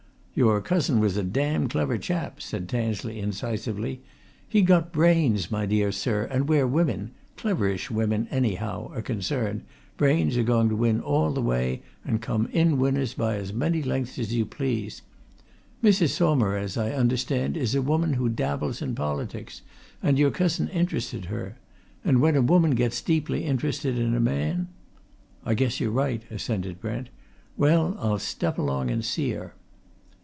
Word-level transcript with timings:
"Your 0.33 0.61
cousin 0.61 1.01
was 1.01 1.17
a 1.17 1.23
damned 1.23 1.71
clever 1.71 1.97
chap!" 1.97 2.41
said 2.41 2.69
Tansley 2.69 3.19
incisively. 3.19 3.99
"He'd 4.47 4.65
got 4.65 4.93
brains, 4.93 5.51
my 5.51 5.65
dear 5.65 5.91
sir, 5.91 6.23
and 6.31 6.47
where 6.47 6.65
women 6.65 7.11
cleverish 7.35 7.91
women, 7.91 8.29
anyhow 8.31 8.89
are 8.93 9.01
concerned, 9.01 9.63
brains 9.97 10.37
are 10.37 10.43
going 10.43 10.69
to 10.69 10.75
win 10.75 11.01
all 11.01 11.33
the 11.33 11.41
way 11.41 11.81
and 12.05 12.21
come 12.21 12.47
in 12.53 12.79
winners 12.79 13.13
by 13.13 13.35
as 13.35 13.51
many 13.51 13.83
lengths 13.83 14.17
as 14.17 14.33
you 14.33 14.45
please! 14.45 15.01
Mrs. 15.83 16.11
Saumarez, 16.11 16.77
I 16.77 16.91
understand, 16.91 17.57
is 17.57 17.75
a 17.75 17.81
woman 17.81 18.13
who 18.13 18.29
dabbles 18.29 18.81
in 18.81 18.95
politics, 18.95 19.61
and 20.01 20.17
your 20.17 20.31
cousin 20.31 20.69
interested 20.69 21.25
her. 21.25 21.57
And 22.05 22.21
when 22.21 22.37
a 22.37 22.41
woman 22.41 22.71
gets 22.75 23.01
deeply 23.01 23.43
interested 23.43 23.99
in 23.99 24.15
a 24.15 24.21
man?" 24.21 24.69
"I 25.45 25.55
guess 25.55 25.81
you're 25.81 25.91
right," 25.91 26.23
assented 26.31 26.79
Brent. 26.79 27.09
"Well, 27.57 27.97
I'll 27.99 28.17
step 28.17 28.57
along 28.57 28.89
and 28.89 29.03
see 29.03 29.31
her." 29.31 29.55